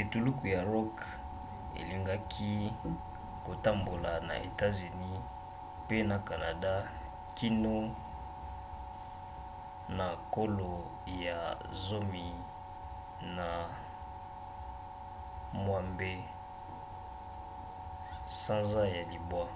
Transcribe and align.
etuluku 0.00 0.44
ya 0.54 0.60
rock 0.72 0.96
elingaki 1.80 2.52
kotambola 3.44 4.12
na 4.28 4.34
etats-unis 4.48 5.24
mpe 5.82 5.96
na 6.10 6.16
canada 6.28 6.72
kino 7.38 7.76
na 9.98 10.06
kolo 10.34 10.72
ya 11.24 11.38
16 15.66 16.12
sanza 18.40 18.82
ya 18.96 19.02
libwa 19.10 19.46